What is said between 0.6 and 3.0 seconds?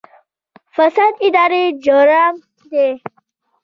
فساد اداري جرم دی